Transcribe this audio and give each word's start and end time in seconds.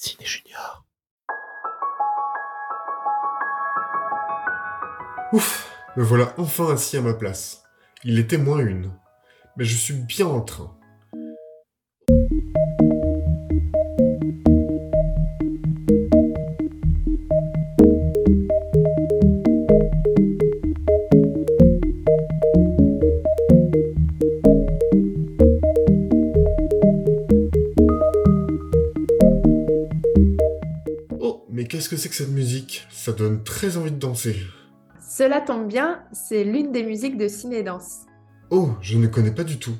Ciné 0.00 0.24
Junior. 0.24 0.84
Ouf, 5.32 5.68
me 5.96 6.04
voilà 6.04 6.32
enfin 6.38 6.72
assis 6.72 6.98
à 6.98 7.00
ma 7.00 7.14
place. 7.14 7.64
Il 8.04 8.20
était 8.20 8.38
moins 8.38 8.60
une. 8.60 8.92
Mais 9.56 9.64
je 9.64 9.76
suis 9.76 9.94
bien 9.94 10.26
en 10.26 10.40
train. 10.40 10.77
Qu'est-ce 31.88 32.02
que 32.02 32.02
c'est 32.02 32.08
que 32.10 32.14
cette 32.16 32.34
musique? 32.34 32.86
Ça 32.90 33.12
donne 33.12 33.42
très 33.44 33.78
envie 33.78 33.90
de 33.90 33.96
danser. 33.96 34.36
Cela 35.00 35.40
tombe 35.40 35.68
bien, 35.68 36.02
c'est 36.12 36.44
l'une 36.44 36.70
des 36.70 36.82
musiques 36.82 37.16
de 37.16 37.28
Ciné-Danse. 37.28 38.00
Oh, 38.50 38.72
je 38.82 38.98
ne 38.98 39.06
connais 39.06 39.30
pas 39.30 39.44
du 39.44 39.58
tout. 39.58 39.74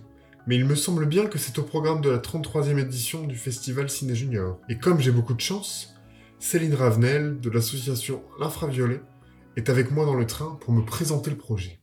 Mais 0.46 0.56
il 0.56 0.64
me 0.64 0.74
semble 0.74 1.04
bien 1.04 1.26
que 1.26 1.36
c'est 1.36 1.58
au 1.58 1.64
programme 1.64 2.00
de 2.00 2.08
la 2.08 2.16
33e 2.16 2.78
édition 2.78 3.24
du 3.24 3.36
festival 3.36 3.90
Ciné 3.90 4.14
Junior. 4.14 4.58
Et 4.70 4.78
comme 4.78 5.00
j'ai 5.00 5.10
beaucoup 5.10 5.34
de 5.34 5.40
chance, 5.40 5.96
Céline 6.38 6.74
Ravenel 6.74 7.40
de 7.40 7.50
l'association 7.50 8.22
L'Infraviolet 8.40 9.02
est 9.56 9.68
avec 9.68 9.90
moi 9.90 10.06
dans 10.06 10.14
le 10.14 10.26
train 10.26 10.56
pour 10.62 10.72
me 10.72 10.86
présenter 10.86 11.28
le 11.30 11.36
projet. 11.36 11.78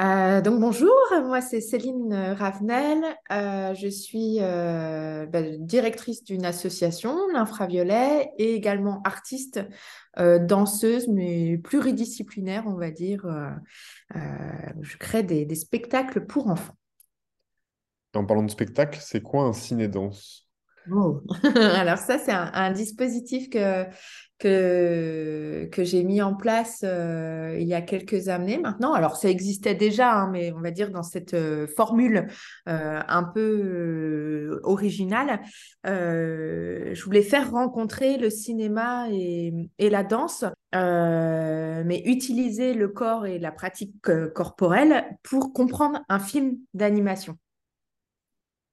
Euh, 0.00 0.40
donc 0.40 0.58
bonjour, 0.58 0.92
moi 1.22 1.40
c'est 1.40 1.60
Céline 1.60 2.12
Ravenel, 2.36 2.98
Euh, 3.30 3.74
je 3.74 3.86
suis 3.86 4.38
euh, 4.40 5.24
bah, 5.26 5.40
directrice 5.58 6.24
d'une 6.24 6.44
association, 6.44 7.16
l'Infraviolet, 7.32 8.32
et 8.38 8.54
également 8.54 9.00
artiste, 9.04 9.60
euh, 10.18 10.40
danseuse, 10.40 11.06
mais 11.06 11.58
pluridisciplinaire, 11.58 12.64
on 12.66 12.74
va 12.74 12.90
dire. 12.90 13.24
Euh, 13.26 13.50
euh, 14.16 14.18
je 14.82 14.96
crée 14.96 15.22
des, 15.22 15.44
des 15.44 15.54
spectacles 15.54 16.26
pour 16.26 16.48
enfants. 16.48 16.74
En 18.14 18.24
parlant 18.24 18.42
de 18.44 18.50
spectacle, 18.50 18.98
c'est 19.02 19.20
quoi 19.22 19.44
un 19.44 19.52
ciné-danse? 19.52 20.43
Oh. 20.90 21.22
Alors 21.56 21.98
ça, 21.98 22.18
c'est 22.18 22.32
un, 22.32 22.70
dispositif 22.72 23.48
que, 23.48 23.84
que, 24.38 25.68
que 25.72 25.84
j'ai 25.84 26.04
mis 26.04 26.20
en 26.20 26.34
place 26.34 26.80
euh, 26.84 27.56
il 27.58 27.66
y 27.66 27.74
a 27.74 27.80
quelques 27.80 28.28
années 28.28 28.58
maintenant. 28.58 28.92
Alors 28.92 29.16
ça 29.16 29.30
existait 29.30 29.74
déjà, 29.74 30.12
hein, 30.12 30.30
mais 30.30 30.52
on 30.52 30.60
va 30.60 30.70
dire 30.70 30.90
dans 30.90 31.02
cette 31.02 31.34
euh, 31.34 31.66
formule 31.66 32.26
euh, 32.68 33.00
un 33.08 33.22
peu 33.22 34.60
originale. 34.62 35.40
Je 35.84 37.04
voulais 37.04 37.22
faire 37.22 37.50
rencontrer 37.50 38.18
le 38.18 38.28
cinéma 38.28 39.08
et, 39.10 39.52
et 39.78 39.88
la 39.88 40.04
danse, 40.04 40.44
mais 40.72 42.02
utiliser 42.04 42.74
le 42.74 42.88
corps 42.88 43.26
et 43.26 43.38
la 43.38 43.52
pratique 43.52 43.94
corporelle 44.34 45.16
pour 45.22 45.52
comprendre 45.52 46.02
un 46.08 46.18
film 46.18 46.58
d'animation. 46.74 47.38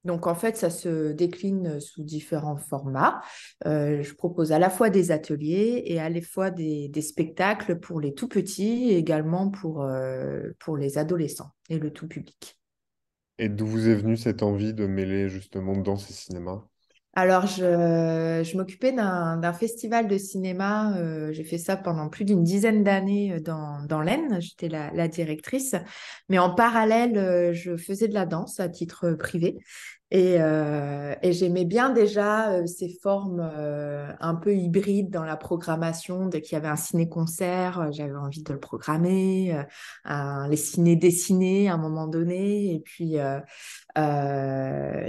Donc, 0.03 0.25
en 0.25 0.35
fait, 0.35 0.57
ça 0.57 0.69
se 0.69 1.11
décline 1.11 1.79
sous 1.79 2.03
différents 2.03 2.57
formats. 2.57 3.21
Euh, 3.65 4.01
je 4.01 4.13
propose 4.15 4.51
à 4.51 4.59
la 4.59 4.69
fois 4.69 4.89
des 4.89 5.11
ateliers 5.11 5.83
et 5.85 5.99
à 5.99 6.09
la 6.09 6.21
fois 6.21 6.49
des, 6.49 6.89
spectacles 7.01 7.79
pour 7.79 7.99
les 7.99 8.13
tout 8.13 8.27
petits 8.27 8.89
et 8.89 8.97
également 8.97 9.49
pour, 9.49 9.83
euh, 9.83 10.49
pour 10.59 10.77
les 10.77 10.97
adolescents 10.97 11.51
et 11.69 11.77
le 11.77 11.91
tout 11.91 12.07
public. 12.07 12.59
Et 13.37 13.49
d'où 13.49 13.65
vous 13.65 13.89
est 13.89 13.95
venue 13.95 14.17
cette 14.17 14.43
envie 14.43 14.73
de 14.73 14.85
mêler 14.85 15.29
justement 15.29 15.75
danse 15.77 16.09
et 16.09 16.13
cinéma? 16.13 16.67
Alors, 17.13 17.45
je, 17.45 18.55
m'occupais 18.55 18.93
d'un 18.93 19.53
festival 19.53 20.07
de 20.07 20.17
cinéma. 20.17 20.95
euh, 20.97 21.33
j'ai 21.33 21.43
fait 21.43 21.57
ça 21.57 21.75
pendant 21.75 22.07
plus 22.07 22.23
d'une 22.23 22.43
dizaine 22.43 22.83
d'années 22.83 23.33
euh, 23.33 23.39
dans, 23.41 23.83
dans 23.83 24.01
l'Aisne. 24.01 24.39
J'étais 24.39 24.69
la, 24.69 24.91
la 24.93 25.09
directrice. 25.09 25.75
Mais 26.29 26.39
en 26.39 26.55
parallèle, 26.55 27.17
euh, 27.17 27.53
je 27.53 27.75
faisais 27.75 28.07
de 28.07 28.13
la 28.13 28.25
danse 28.25 28.61
à 28.61 28.69
titre 28.69 29.11
privé. 29.11 29.57
Et, 30.13 30.41
euh, 30.41 31.15
et 31.21 31.31
j'aimais 31.31 31.63
bien 31.63 31.89
déjà 31.89 32.51
euh, 32.51 32.65
ces 32.67 32.89
formes 33.01 33.39
euh, 33.39 34.11
un 34.19 34.35
peu 34.35 34.53
hybrides 34.53 35.09
dans 35.09 35.23
la 35.23 35.37
programmation. 35.37 36.25
Dès 36.27 36.41
qu'il 36.41 36.53
y 36.53 36.55
avait 36.57 36.67
un 36.67 36.75
ciné-concert, 36.75 37.79
euh, 37.79 37.91
j'avais 37.91 38.15
envie 38.15 38.43
de 38.43 38.51
le 38.51 38.59
programmer. 38.59 39.55
euh, 39.55 39.63
un- 40.03 40.49
les 40.49 40.57
ciné-dessinés 40.57 41.69
à 41.69 41.75
un 41.75 41.77
moment 41.77 42.07
donné. 42.07 42.73
Et 42.75 42.79
puis, 42.81 43.17
euh, 43.19 43.39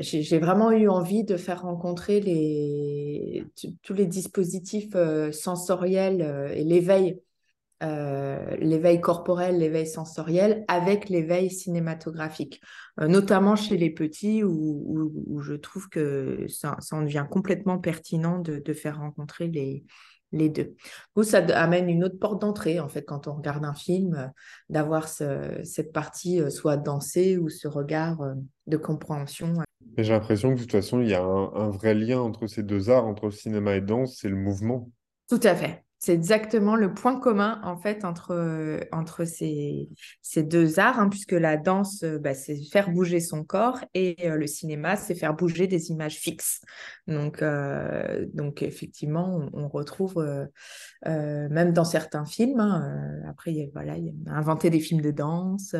j'ai 0.00 0.38
vraiment 0.38 0.70
eu 0.72 0.88
envie 0.88 1.24
de 1.24 1.36
faire 1.36 1.62
rencontrer 1.62 2.20
les, 2.20 3.44
tous 3.82 3.94
les 3.94 4.06
dispositifs 4.06 4.94
sensoriels 5.32 6.52
et 6.54 6.64
l'éveil, 6.64 7.20
euh, 7.82 8.56
l'éveil 8.58 9.00
corporel, 9.00 9.58
l'éveil 9.58 9.86
sensoriel 9.86 10.64
avec 10.68 11.08
l'éveil 11.08 11.50
cinématographique, 11.50 12.60
Euh, 13.00 13.08
notamment 13.08 13.56
chez 13.56 13.78
les 13.78 13.88
petits 13.90 14.44
où, 14.44 14.50
où- 14.86 15.24
où 15.26 15.40
je 15.40 15.54
trouve 15.54 15.88
que 15.88 16.46
ça, 16.48 16.76
ça 16.80 16.96
en 16.96 17.02
devient 17.02 17.26
complètement 17.30 17.78
pertinent 17.78 18.38
de, 18.38 18.58
de 18.58 18.72
faire 18.74 18.98
rencontrer 18.98 19.48
les, 19.48 19.84
les 20.30 20.50
deux. 20.50 20.74
Ou 21.16 21.22
ça 21.22 21.38
amène 21.38 21.88
une 21.88 22.04
autre 22.04 22.18
porte 22.18 22.40
d'entrée, 22.42 22.80
en 22.80 22.88
fait, 22.88 23.02
quand 23.04 23.28
on 23.28 23.34
regarde 23.34 23.64
un 23.64 23.74
film, 23.74 24.14
euh, 24.14 24.26
d'avoir 24.68 25.08
ce- 25.08 25.60
cette 25.64 25.92
partie 25.92 26.40
euh, 26.40 26.50
soit 26.50 26.76
dansée 26.76 27.38
ou 27.38 27.48
ce 27.48 27.66
regard 27.66 28.20
euh, 28.20 28.34
de 28.66 28.76
compréhension. 28.76 29.54
J'ai 29.96 30.12
l'impression 30.12 30.50
que 30.50 30.56
de 30.56 30.60
toute 30.60 30.72
façon, 30.72 31.00
il 31.00 31.08
y 31.08 31.14
a 31.14 31.22
un, 31.22 31.52
un 31.54 31.70
vrai 31.70 31.94
lien 31.94 32.20
entre 32.20 32.46
ces 32.46 32.62
deux 32.62 32.90
arts, 32.90 33.06
entre 33.06 33.30
cinéma 33.30 33.74
et 33.76 33.80
danse, 33.80 34.18
c'est 34.20 34.28
le 34.28 34.36
mouvement. 34.36 34.90
Tout 35.28 35.40
à 35.42 35.54
fait. 35.54 35.82
C'est 36.04 36.14
exactement 36.14 36.74
le 36.74 36.92
point 36.92 37.20
commun 37.20 37.60
en 37.62 37.76
fait 37.76 38.04
entre, 38.04 38.32
euh, 38.32 38.80
entre 38.90 39.24
ces, 39.24 39.88
ces 40.20 40.42
deux 40.42 40.80
arts, 40.80 40.98
hein, 40.98 41.08
puisque 41.08 41.30
la 41.30 41.56
danse, 41.56 42.02
euh, 42.02 42.18
bah, 42.18 42.34
c'est 42.34 42.60
faire 42.60 42.90
bouger 42.90 43.20
son 43.20 43.44
corps 43.44 43.78
et 43.94 44.16
euh, 44.28 44.34
le 44.34 44.48
cinéma, 44.48 44.96
c'est 44.96 45.14
faire 45.14 45.32
bouger 45.32 45.68
des 45.68 45.90
images 45.90 46.16
fixes. 46.16 46.60
Donc, 47.06 47.44
donc 48.34 48.62
effectivement, 48.62 49.48
on, 49.52 49.68
retrouve 49.68 50.48
même 51.04 51.72
dans 51.72 51.84
certains 51.84 52.24
films. 52.24 52.60
hein, 52.60 53.22
après, 53.28 53.70
voilà, 53.72 53.96
il 53.96 54.12
a 54.26 54.32
inventer 54.32 54.70
des 54.70 54.80
films 54.80 55.02
de 55.02 55.10
danse. 55.12 55.74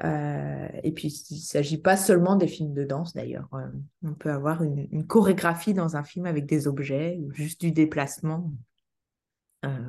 et 0.00 0.92
puis, 0.92 1.08
il 1.30 1.34
ne 1.34 1.40
s'agit 1.40 1.78
pas 1.78 1.96
seulement 1.96 2.36
des 2.36 2.48
films 2.48 2.74
de 2.74 2.84
danse 2.84 3.12
d'ailleurs. 3.12 3.48
On 4.04 4.14
peut 4.14 4.30
avoir 4.30 4.62
une, 4.62 4.86
une 4.92 5.06
chorégraphie 5.06 5.74
dans 5.74 5.96
un 5.96 6.04
film 6.04 6.26
avec 6.26 6.46
des 6.46 6.68
objets 6.68 7.18
ou 7.20 7.32
juste 7.32 7.60
du 7.60 7.72
déplacement 7.72 8.52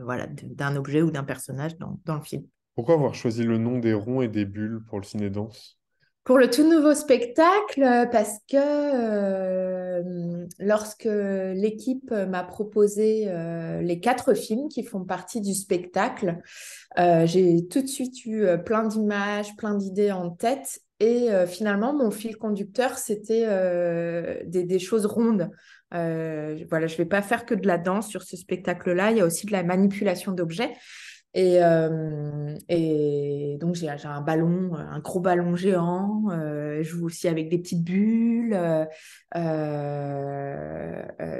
voilà, 0.03 0.27
de- 0.27 0.53
d'un 0.53 0.75
objet 0.75 1.01
ou 1.01 1.11
d'un 1.11 1.23
personnage 1.23 1.77
dans, 1.77 1.99
dans 2.05 2.15
le 2.15 2.21
film. 2.21 2.43
Pourquoi 2.75 2.95
avoir 2.95 3.13
choisi 3.13 3.43
le 3.43 3.57
nom 3.57 3.79
des 3.79 3.93
ronds 3.93 4.21
et 4.21 4.27
des 4.27 4.45
bulles 4.45 4.81
pour 4.87 4.99
le 4.99 5.03
ciné-danse? 5.03 5.77
Pour 6.23 6.37
le 6.37 6.49
tout 6.49 6.69
nouveau 6.69 6.93
spectacle, 6.93 7.81
euh, 7.81 8.05
parce 8.05 8.37
que 8.47 8.57
euh, 8.57 10.45
lorsque 10.59 11.05
l'équipe 11.05 12.11
m'a 12.11 12.43
proposé 12.43 13.25
euh, 13.27 13.81
les 13.81 13.99
quatre 13.99 14.35
films 14.35 14.69
qui 14.69 14.83
font 14.83 15.05
partie 15.05 15.41
du 15.41 15.53
spectacle, 15.55 16.37
euh, 16.99 17.25
j'ai 17.25 17.67
tout 17.67 17.81
de 17.81 17.87
suite 17.87 18.25
eu 18.25 18.43
euh, 18.43 18.57
plein 18.57 18.85
d'images, 18.85 19.55
plein 19.55 19.73
d'idées 19.75 20.11
en 20.11 20.29
tête. 20.29 20.81
Et 20.99 21.31
euh, 21.31 21.47
finalement, 21.47 21.93
mon 21.93 22.11
fil 22.11 22.37
conducteur, 22.37 22.97
c'était 22.97 23.45
euh, 23.47 24.39
des, 24.45 24.65
des 24.65 24.79
choses 24.79 25.05
rondes. 25.05 25.49
Euh, 25.93 26.63
voilà, 26.69 26.87
je 26.87 26.93
ne 26.93 26.99
vais 26.99 27.05
pas 27.05 27.21
faire 27.21 27.45
que 27.45 27.55
de 27.55 27.67
la 27.67 27.77
danse 27.77 28.07
sur 28.07 28.23
ce 28.23 28.37
spectacle-là. 28.37 29.11
Il 29.11 29.17
y 29.17 29.21
a 29.21 29.25
aussi 29.25 29.45
de 29.45 29.51
la 29.51 29.63
manipulation 29.63 30.31
d'objets. 30.31 30.73
Et, 31.35 31.63
euh, 31.63 32.57
donc, 33.57 33.75
j'ai 33.75 33.87
un 33.87 34.21
ballon, 34.21 34.73
euh, 34.73 34.77
un 34.77 34.99
gros 34.99 35.19
ballon 35.19 35.55
géant. 35.55 36.23
je 36.29 36.83
joue 36.83 37.05
aussi 37.05 37.27
avec 37.27 37.49
des 37.49 37.59
petites 37.59 37.83
bulles. 37.83 38.57
je 39.35 39.39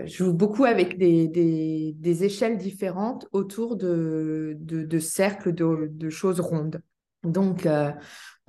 joue 0.05 0.33
beaucoup 0.33 0.65
avec 0.65 0.97
des, 0.97 2.24
échelles 2.24 2.57
différentes 2.57 3.27
autour 3.31 3.77
de, 3.77 4.57
cercles 5.00 5.53
de, 5.53 5.89
de 5.91 6.09
choses 6.09 6.39
rondes. 6.39 6.81
Donc, 7.24 7.68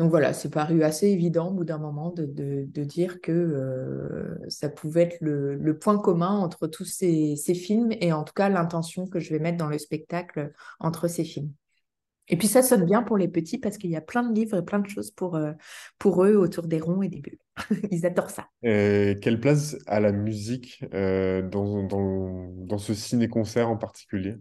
donc 0.00 0.08
voilà, 0.08 0.32
c'est 0.32 0.48
paru 0.48 0.82
assez 0.82 1.08
évident 1.08 1.48
au 1.48 1.52
bout 1.52 1.64
d'un 1.64 1.76
moment 1.76 2.10
de, 2.10 2.64
dire 2.84 3.20
que 3.20 3.32
euh, 3.32 4.34
ça 4.48 4.70
pouvait 4.70 5.02
être 5.02 5.18
le, 5.20 5.78
point 5.78 5.98
commun 5.98 6.38
entre 6.38 6.68
tous 6.68 6.86
ces, 6.86 7.36
films 7.54 7.92
et 8.00 8.10
en 8.10 8.24
tout 8.24 8.32
cas 8.32 8.48
l'intention 8.48 9.06
que 9.06 9.20
je 9.20 9.28
vais 9.28 9.38
mettre 9.38 9.58
dans 9.58 9.68
le 9.68 9.76
spectacle 9.76 10.52
entre 10.78 11.06
ces 11.06 11.24
films. 11.24 11.52
Et 12.28 12.38
puis 12.38 12.48
ça 12.48 12.62
sonne 12.62 12.86
bien 12.86 13.02
pour 13.02 13.18
les 13.18 13.28
petits 13.28 13.58
parce 13.58 13.76
qu'il 13.76 13.90
y 13.90 13.96
a 13.96 14.00
plein 14.00 14.22
de 14.22 14.34
livres 14.34 14.56
et 14.56 14.64
plein 14.64 14.78
de 14.78 14.88
choses 14.88 15.10
pour, 15.10 15.36
euh, 15.36 15.52
eux 16.06 16.38
autour 16.38 16.66
des 16.66 16.80
ronds 16.80 17.02
et 17.02 17.08
des 17.08 17.20
bulles. 17.20 17.36
Ils 17.90 18.06
adorent 18.06 18.30
ça. 18.30 18.46
Quelle 18.62 19.38
place 19.38 19.76
a 19.86 20.00
la 20.00 20.12
musique 20.12 20.82
euh, 20.94 21.46
dans, 21.46 21.82
dans, 21.82 22.48
dans 22.56 22.78
ce 22.78 22.94
ciné-concert 22.94 23.68
en 23.68 23.76
particulier? 23.76 24.36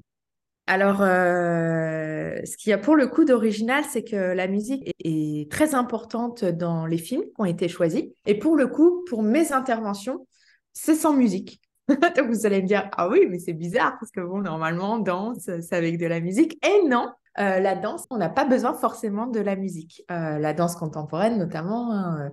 Alors, 0.70 1.02
euh, 1.02 2.36
ce 2.46 2.56
qu'il 2.56 2.70
y 2.70 2.74
a 2.74 2.78
pour 2.78 2.96
le 2.96 3.08
coup 3.08 3.26
d'original, 3.26 3.84
c'est 3.90 4.04
que 4.04 4.16
la 4.16 4.48
musique 4.48 4.94
est, 5.04 5.52
très 5.52 5.74
importante 5.74 6.46
dans 6.46 6.86
les 6.86 7.00
films 7.00 7.24
qui 7.24 7.34
ont 7.40 7.46
été 7.46 7.68
choisis. 7.68 8.04
Et 8.28 8.38
pour 8.38 8.56
le 8.56 8.68
coup, 8.68 9.04
pour 9.10 9.24
mes 9.24 9.52
interventions, 9.52 10.28
c'est 10.72 10.94
sans 10.94 11.14
musique. 11.14 11.60
Donc 11.88 12.28
vous 12.30 12.46
allez 12.46 12.62
me 12.62 12.68
dire, 12.68 12.88
ah 12.98 13.10
oui, 13.10 13.26
mais 13.28 13.40
c'est 13.40 13.54
bizarre 13.54 13.98
parce 14.00 14.12
que 14.12 14.22
bon, 14.22 14.42
normalement, 14.42 15.00
danse, 15.00 15.50
c'est 15.60 15.74
avec 15.74 15.98
de 15.98 16.06
la 16.06 16.20
musique. 16.20 16.64
Et 16.64 16.88
non, 16.88 17.10
euh, 17.40 17.60
la 17.60 17.74
danse, 17.74 18.06
on 18.12 18.18
n'a 18.18 18.30
pas 18.30 18.46
besoin 18.46 18.76
forcément 18.76 19.26
de 19.26 19.40
la 19.40 19.56
musique. 19.56 20.04
Euh, 20.12 20.38
la 20.38 20.54
danse 20.54 20.76
contemporaine, 20.76 21.40
notamment, 21.40 21.92
hein, 21.92 22.32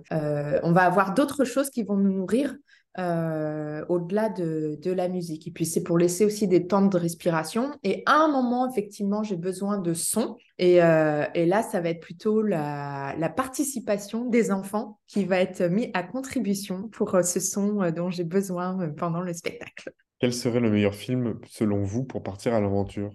on 0.61 0.73
va 0.73 0.83
avoir 0.83 1.15
d'autres 1.15 1.43
choses 1.43 1.71
qui 1.71 1.81
vont 1.81 1.97
nous 1.97 2.13
nourrir 2.13 2.55
au-delà 2.97 4.29
de, 4.29 4.91
la 4.91 5.07
musique. 5.07 5.47
Et 5.47 5.51
puis, 5.51 5.65
c'est 5.65 5.83
pour 5.83 5.97
laisser 5.97 6.25
aussi 6.25 6.47
des 6.47 6.67
temps 6.67 6.85
de 6.85 6.97
respiration. 6.97 7.71
Et 7.83 8.03
à 8.05 8.23
un 8.23 8.27
moment, 8.27 8.69
effectivement, 8.69 9.23
j'ai 9.23 9.35
besoin 9.35 9.77
de 9.77 9.93
son. 9.93 10.37
Et, 10.57 10.77
là, 10.77 11.63
ça 11.63 11.81
va 11.81 11.89
être 11.89 12.01
plutôt 12.01 12.41
la, 12.41 13.15
la, 13.17 13.29
participation 13.29 14.25
des 14.25 14.51
enfants 14.51 14.99
qui 15.07 15.25
va 15.25 15.39
être 15.39 15.63
mis 15.63 15.91
à 15.93 16.03
contribution 16.03 16.87
pour 16.89 17.17
ce 17.23 17.39
son 17.39 17.91
dont 17.91 18.09
j'ai 18.09 18.23
besoin 18.23 18.89
pendant 18.97 19.21
le 19.21 19.33
spectacle. 19.33 19.91
Quel 20.19 20.33
serait 20.33 20.59
le 20.59 20.71
meilleur 20.71 20.95
film, 20.95 21.39
selon 21.45 21.83
vous, 21.83 22.03
pour 22.03 22.23
partir 22.23 22.53
à 22.53 22.59
l'aventure? 22.59 23.11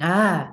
Ah, 0.00 0.50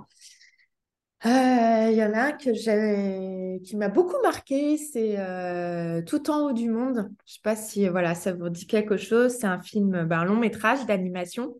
euh, 1.26 1.90
il 1.92 1.98
y 1.98 2.04
en 2.04 2.14
a 2.14 2.30
un 2.30 2.32
qui 2.32 3.76
m'a 3.76 3.90
beaucoup 3.90 4.22
marqué, 4.24 4.78
c'est 4.78 5.16
euh, 5.18 6.02
Tout 6.02 6.30
en 6.30 6.46
haut 6.46 6.54
du 6.54 6.70
monde. 6.70 7.10
Je 7.26 7.34
sais 7.34 7.42
pas 7.44 7.58
si 7.58 7.88
voilà, 7.90 8.16
ça 8.16 8.32
vous 8.32 8.50
dit 8.50 8.68
quelque 8.68 8.96
chose. 8.96 9.36
C'est 9.38 9.48
un 9.48 9.60
film, 9.60 10.06
ben, 10.06 10.20
un 10.20 10.26
long 10.26 10.38
métrage 10.38 10.86
d'animation 10.86 11.56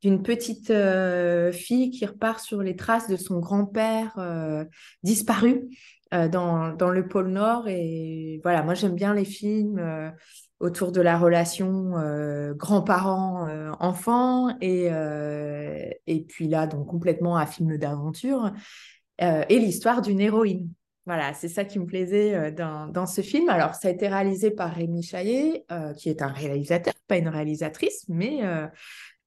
d'une 0.00 0.22
petite 0.22 0.70
euh, 0.70 1.50
fille 1.50 1.90
qui 1.90 2.06
repart 2.06 2.38
sur 2.38 2.62
les 2.62 2.76
traces 2.76 3.08
de 3.08 3.16
son 3.16 3.40
grand-père 3.40 4.12
disparu 5.02 5.64
dans, 6.12 6.72
dans, 6.72 6.90
le 6.90 7.08
pôle 7.08 7.28
Nord. 7.28 7.66
Et 7.66 8.40
voilà, 8.44 8.62
moi 8.62 8.74
j'aime 8.74 8.94
bien 8.94 9.12
les 9.12 9.24
films 9.24 10.12
autour 10.64 10.92
de 10.92 11.00
la 11.00 11.18
relation 11.18 11.92
grands-parents-enfants 12.56 14.56
et, 14.60 14.90
et 16.06 16.20
puis 16.22 16.48
là, 16.48 16.66
donc 16.66 16.86
complètement 16.86 17.36
un 17.36 17.46
film 17.46 17.76
d'aventure. 17.76 18.52
Euh, 19.22 19.44
et 19.48 19.58
l'histoire 19.58 20.02
d'une 20.02 20.20
héroïne. 20.20 20.68
Voilà, 21.06 21.34
c'est 21.34 21.48
ça 21.48 21.64
qui 21.64 21.78
me 21.78 21.86
plaisait 21.86 22.34
euh, 22.34 22.50
dans, 22.50 22.88
dans, 22.88 23.06
ce 23.06 23.20
film. 23.20 23.48
Alors, 23.48 23.74
ça 23.74 23.88
a 23.88 23.90
été 23.90 24.08
réalisé 24.08 24.50
par 24.50 24.72
Rémi 24.72 25.02
Chaillet, 25.02 25.64
euh, 25.70 25.92
qui 25.92 26.08
est 26.08 26.22
un 26.22 26.28
réalisateur, 26.28 26.94
pas 27.06 27.18
une 27.18 27.28
réalisatrice, 27.28 28.06
mais 28.08 28.40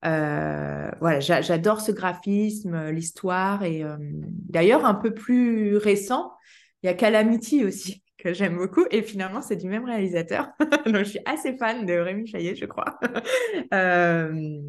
voilà, 0.03 1.19
j'adore 1.19 1.81
ce 1.81 1.91
graphisme, 1.91 2.89
l'histoire. 2.89 3.63
Et 3.63 3.83
d'ailleurs, 3.99 4.85
un 4.85 4.93
peu 4.93 5.13
plus 5.13 5.77
récent, 5.77 6.33
il 6.81 6.87
y 6.87 6.89
a 6.89 6.93
Calamity 6.93 7.65
aussi, 7.65 8.03
que 8.17 8.33
j'aime 8.33 8.57
beaucoup. 8.57 8.85
Et 8.91 9.01
finalement, 9.01 9.41
c'est 9.41 9.55
du 9.55 9.67
même 9.67 9.85
réalisateur. 9.85 10.49
Donc, 10.85 10.97
je 10.97 11.03
suis 11.03 11.19
assez 11.25 11.55
fan 11.57 11.85
de 11.85 11.93
Rémi 11.93 12.27
Chaillet, 12.27 12.55
je 12.55 12.65
crois. 12.65 12.99
euh, 13.73 14.59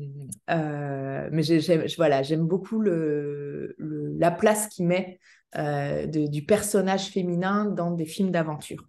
euh, 0.51 1.29
mais 1.33 1.43
j'aime, 1.43 1.85
voilà, 1.97 2.23
beaucoup 2.37 2.81
le, 2.81 3.75
la 3.79 4.31
place 4.31 4.69
qu'il 4.69 4.87
met 4.87 5.19
euh, 5.57 6.07
du 6.07 6.45
personnage 6.45 7.09
féminin 7.09 7.65
dans 7.65 7.91
des 7.93 8.07
films 8.07 8.31
d'aventure. 8.31 8.89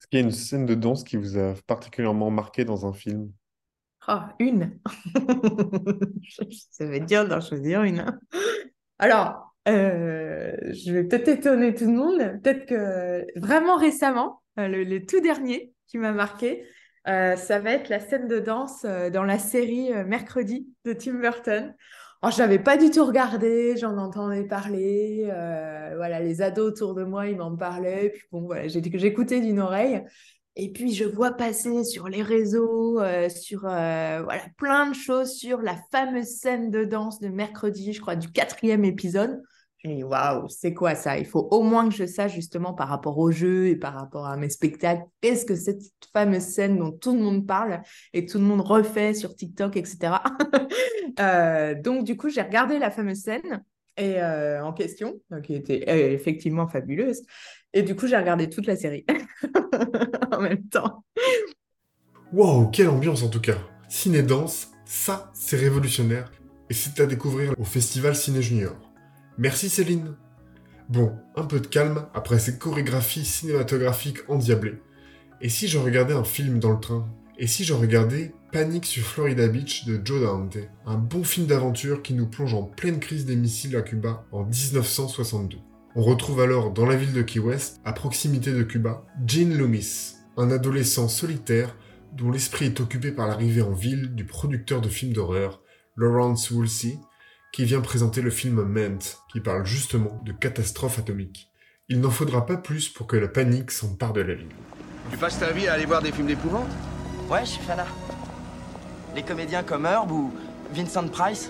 Est-ce 0.00 0.06
qu'il 0.08 0.20
y 0.20 0.22
a 0.22 0.24
une 0.26 0.32
scène 0.32 0.66
de 0.66 0.74
danse 0.74 1.02
qui 1.02 1.16
vous 1.16 1.38
a 1.38 1.54
particulièrement 1.66 2.30
marqué 2.30 2.64
dans 2.64 2.86
un 2.86 2.92
film? 2.92 3.32
Oh, 4.06 4.20
une 4.38 4.78
Ça 6.70 6.84
être 6.84 7.06
dur 7.06 7.26
d'en 7.26 7.40
choisir 7.40 7.84
une. 7.84 8.00
Hein. 8.00 8.20
Alors, 8.98 9.43
euh, 9.66 10.52
je 10.72 10.92
vais 10.92 11.04
peut-être 11.04 11.28
étonner 11.28 11.74
tout 11.74 11.86
le 11.86 11.92
monde. 11.92 12.40
Peut-être 12.42 12.66
que 12.66 13.26
vraiment 13.38 13.76
récemment, 13.76 14.42
euh, 14.58 14.68
le, 14.68 15.06
tout 15.06 15.20
dernier 15.20 15.72
qui 15.86 15.98
m'a 15.98 16.12
marqué, 16.12 16.66
euh, 17.08 17.36
ça 17.36 17.58
va 17.60 17.72
être 17.72 17.88
la 17.88 18.00
scène 18.00 18.28
de 18.28 18.38
danse 18.38 18.84
dans 19.12 19.24
la 19.24 19.38
série 19.38 19.90
Mercredi 20.06 20.68
de 20.84 20.92
Tim 20.92 21.14
Burton. 21.14 21.74
Oh, 22.22 22.28
je 22.30 22.38
n'avais 22.38 22.58
pas 22.58 22.78
du 22.78 22.90
tout 22.90 23.04
regardé, 23.04 23.76
j'en 23.76 23.98
entendais 23.98 24.44
parler. 24.44 25.24
voilà, 25.96 26.20
les 26.20 26.40
ados 26.42 26.72
autour 26.72 26.94
de 26.94 27.04
moi, 27.04 27.26
ils 27.26 27.36
m'en 27.36 27.54
parlaient. 27.56 28.10
Puis 28.10 28.22
bon, 28.32 28.42
voilà, 28.42 28.66
j'écoutais 28.68 29.40
d'une 29.40 29.60
oreille. 29.60 30.02
Et 30.56 30.72
puis, 30.72 30.94
je 30.94 31.04
vois 31.04 31.32
passer 31.32 31.84
sur 31.84 32.08
les 32.08 32.22
réseaux, 32.22 32.98
sur 33.28 33.60
voilà, 33.60 34.42
plein 34.56 34.88
de 34.88 34.94
choses 34.94 35.32
sur 35.32 35.60
la 35.60 35.76
fameuse 35.90 36.38
scène 36.38 36.70
de 36.70 36.84
danse 36.84 37.20
de 37.20 37.28
mercredi, 37.28 37.92
je 37.92 38.00
crois, 38.00 38.16
du 38.16 38.30
quatrième 38.30 38.86
épisode. 38.86 39.42
Dis, 39.84 40.02
waouh, 40.02 40.48
c'est 40.48 40.72
quoi 40.72 40.94
ça? 40.94 41.18
Il 41.18 41.26
faut 41.26 41.46
au 41.50 41.62
moins 41.62 41.88
que 41.88 41.94
je 41.94 42.06
sache 42.06 42.32
justement 42.32 42.72
par 42.72 42.88
rapport 42.88 43.18
au 43.18 43.30
jeu 43.30 43.68
et 43.68 43.76
par 43.76 43.92
rapport 43.92 44.26
à 44.26 44.36
mes 44.38 44.48
spectacles, 44.48 45.02
qu'est-ce 45.20 45.44
que 45.44 45.54
cette 45.54 45.82
fameuse 46.12 46.42
scène 46.42 46.78
dont 46.78 46.90
tout 46.90 47.14
le 47.14 47.20
monde 47.20 47.46
parle 47.46 47.82
et 48.14 48.24
tout 48.24 48.38
le 48.38 48.44
monde 48.44 48.62
refait 48.62 49.12
sur 49.12 49.36
TikTok, 49.36 49.76
etc. 49.76 50.14
euh, 51.20 51.74
donc, 51.74 52.04
du 52.04 52.16
coup, 52.16 52.30
j'ai 52.30 52.40
regardé 52.40 52.78
la 52.78 52.90
fameuse 52.90 53.20
scène 53.20 53.62
et, 53.98 54.22
euh, 54.22 54.64
en 54.64 54.72
question, 54.72 55.20
qui 55.42 55.54
était 55.54 55.84
effectivement 56.14 56.66
fabuleuse. 56.66 57.20
Et 57.74 57.82
du 57.82 57.94
coup, 57.94 58.06
j'ai 58.06 58.16
regardé 58.16 58.48
toute 58.48 58.66
la 58.66 58.76
série 58.76 59.04
en 60.32 60.40
même 60.40 60.66
temps. 60.68 61.04
Waouh, 62.32 62.70
quelle 62.70 62.88
ambiance 62.88 63.22
en 63.22 63.28
tout 63.28 63.40
cas. 63.40 63.58
Ciné-danse, 63.90 64.72
ça, 64.86 65.30
c'est 65.34 65.56
révolutionnaire. 65.56 66.32
Et 66.70 66.74
c'est 66.74 66.98
à 67.00 67.06
découvrir 67.06 67.54
au 67.58 67.64
Festival 67.64 68.16
Ciné 68.16 68.40
Junior. 68.40 68.93
Merci 69.38 69.68
Céline. 69.68 70.14
Bon, 70.88 71.12
un 71.36 71.44
peu 71.44 71.60
de 71.60 71.66
calme 71.66 72.06
après 72.14 72.38
ces 72.38 72.58
chorégraphies 72.58 73.24
cinématographiques 73.24 74.28
endiablées. 74.28 74.80
Et 75.40 75.48
si 75.48 75.68
je 75.68 75.78
regardais 75.78 76.14
un 76.14 76.24
film 76.24 76.58
dans 76.58 76.72
le 76.72 76.80
train? 76.80 77.08
Et 77.38 77.46
si 77.46 77.64
je 77.64 77.74
regardais 77.74 78.32
Panique 78.52 78.86
sur 78.86 79.04
Florida 79.04 79.48
Beach 79.48 79.86
de 79.86 80.00
Joe 80.04 80.22
Dante, 80.22 80.58
un 80.86 80.96
bon 80.96 81.24
film 81.24 81.46
d'aventure 81.46 82.02
qui 82.02 82.14
nous 82.14 82.28
plonge 82.28 82.54
en 82.54 82.62
pleine 82.62 83.00
crise 83.00 83.26
des 83.26 83.36
missiles 83.36 83.76
à 83.76 83.82
Cuba 83.82 84.24
en 84.30 84.44
1962 84.44 85.58
on 85.96 86.02
retrouve 86.02 86.40
alors 86.40 86.72
dans 86.72 86.86
la 86.86 86.96
ville 86.96 87.12
de 87.12 87.22
Key 87.22 87.38
West, 87.38 87.80
à 87.84 87.92
proximité 87.92 88.52
de 88.52 88.64
Cuba, 88.64 89.06
Gene 89.26 89.56
Loomis, 89.56 90.16
un 90.36 90.50
adolescent 90.50 91.06
solitaire 91.06 91.76
dont 92.12 92.32
l'esprit 92.32 92.66
est 92.66 92.80
occupé 92.80 93.12
par 93.12 93.28
l'arrivée 93.28 93.62
en 93.62 93.72
ville 93.72 94.12
du 94.12 94.24
producteur 94.24 94.80
de 94.80 94.88
films 94.88 95.12
d'horreur, 95.12 95.62
Lawrence 95.96 96.50
Woolsey, 96.50 96.98
qui 97.54 97.64
vient 97.64 97.80
présenter 97.80 98.20
le 98.20 98.30
film 98.30 98.64
Ment, 98.64 98.98
qui 99.30 99.38
parle 99.38 99.64
justement 99.64 100.20
de 100.24 100.32
catastrophe 100.32 100.98
atomique. 100.98 101.52
Il 101.88 102.00
n'en 102.00 102.10
faudra 102.10 102.46
pas 102.46 102.56
plus 102.56 102.88
pour 102.88 103.06
que 103.06 103.16
la 103.16 103.28
panique 103.28 103.70
s'empare 103.70 104.12
de 104.12 104.22
la 104.22 104.34
ville. 104.34 104.48
Tu 105.12 105.16
passes 105.16 105.38
ta 105.38 105.52
vie 105.52 105.68
à 105.68 105.74
aller 105.74 105.86
voir 105.86 106.02
des 106.02 106.10
films 106.10 106.26
d'épouvante? 106.26 106.66
Ouais, 107.30 107.42
je 107.42 107.50
suis 107.50 107.62
fanat. 107.62 107.86
Les 109.14 109.22
comédiens 109.22 109.62
comme 109.62 109.86
Herb 109.86 110.10
ou 110.10 110.32
Vincent 110.74 111.06
Price. 111.06 111.48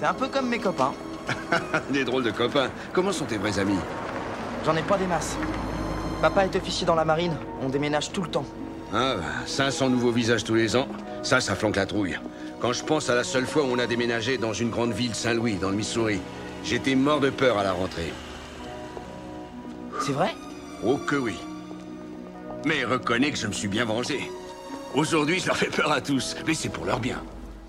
C'est 0.00 0.06
un 0.06 0.14
peu 0.14 0.26
comme 0.26 0.48
mes 0.48 0.58
copains. 0.58 0.94
des 1.92 2.04
drôles 2.04 2.24
de 2.24 2.32
copains. 2.32 2.70
Comment 2.92 3.12
sont 3.12 3.26
tes 3.26 3.38
vrais 3.38 3.60
amis? 3.60 3.78
J'en 4.66 4.74
ai 4.74 4.82
pas 4.82 4.98
des 4.98 5.06
masses. 5.06 5.36
Papa 6.20 6.44
est 6.44 6.56
officier 6.56 6.84
dans 6.84 6.96
la 6.96 7.04
marine. 7.04 7.36
On 7.62 7.68
déménage 7.68 8.10
tout 8.10 8.22
le 8.22 8.30
temps. 8.30 8.46
Ah, 8.92 9.14
500 9.46 9.90
nouveaux 9.90 10.10
visages 10.10 10.42
tous 10.42 10.54
les 10.54 10.74
ans. 10.74 10.88
Ça, 11.22 11.40
ça 11.40 11.54
flanque 11.54 11.76
la 11.76 11.86
trouille. 11.86 12.18
Quand 12.64 12.72
je 12.72 12.82
pense 12.82 13.10
à 13.10 13.14
la 13.14 13.24
seule 13.24 13.44
fois 13.44 13.62
où 13.62 13.66
on 13.66 13.78
a 13.78 13.86
déménagé 13.86 14.38
dans 14.38 14.54
une 14.54 14.70
grande 14.70 14.94
ville, 14.94 15.14
Saint-Louis, 15.14 15.56
dans 15.56 15.68
le 15.68 15.76
Missouri, 15.76 16.18
j'étais 16.64 16.94
mort 16.94 17.20
de 17.20 17.28
peur 17.28 17.58
à 17.58 17.62
la 17.62 17.74
rentrée. 17.74 18.10
C'est 20.00 20.12
vrai? 20.12 20.30
Oh 20.82 20.96
que 20.96 21.14
oui. 21.14 21.34
Mais 22.64 22.82
reconnais 22.84 23.32
que 23.32 23.36
je 23.36 23.46
me 23.48 23.52
suis 23.52 23.68
bien 23.68 23.84
vengé. 23.84 24.30
Aujourd'hui, 24.94 25.40
je 25.40 25.48
leur 25.48 25.58
fais 25.58 25.68
peur 25.68 25.92
à 25.92 26.00
tous, 26.00 26.36
mais 26.46 26.54
c'est 26.54 26.70
pour 26.70 26.86
leur 26.86 27.00
bien. 27.00 27.22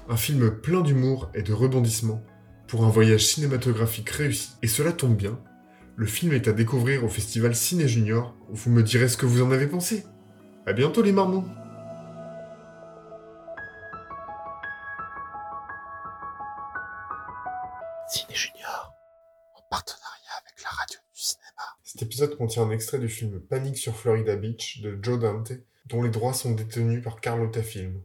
Un 0.07 0.15
film 0.15 0.49
plein 0.49 0.79
d'humour 0.79 1.29
et 1.33 1.41
de 1.41 1.51
rebondissements 1.51 2.23
pour 2.69 2.85
un 2.85 2.89
voyage 2.89 3.25
cinématographique 3.25 4.09
réussi. 4.11 4.51
Et 4.61 4.67
cela 4.67 4.93
tombe 4.93 5.17
bien, 5.17 5.37
le 5.97 6.05
film 6.05 6.31
est 6.31 6.47
à 6.47 6.53
découvrir 6.53 7.03
au 7.03 7.09
festival 7.09 7.53
Ciné 7.53 7.89
Junior, 7.89 8.33
vous 8.49 8.71
me 8.71 8.81
direz 8.81 9.09
ce 9.09 9.17
que 9.17 9.25
vous 9.25 9.43
en 9.43 9.51
avez 9.51 9.67
pensé. 9.67 10.05
À 10.65 10.71
bientôt 10.71 11.01
les 11.01 11.11
marmots 11.11 11.43
Cet 21.95 22.07
épisode 22.07 22.35
contient 22.35 22.63
un 22.63 22.71
extrait 22.71 22.99
du 22.99 23.07
film 23.07 23.39
Panique 23.39 23.77
sur 23.77 23.95
Florida 23.95 24.35
Beach 24.35 24.81
de 24.81 24.99
Joe 25.01 25.17
Dante, 25.17 25.53
dont 25.85 26.03
les 26.03 26.09
droits 26.09 26.33
sont 26.33 26.53
détenus 26.53 27.01
par 27.01 27.21
Carlotta 27.21 27.63
Film. 27.63 28.01